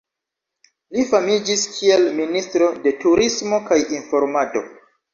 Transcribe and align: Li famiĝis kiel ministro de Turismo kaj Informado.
Li 0.97 1.03
famiĝis 1.11 1.67
kiel 1.75 2.07
ministro 2.21 2.73
de 2.89 2.97
Turismo 3.07 3.65
kaj 3.71 3.83
Informado. 4.03 4.69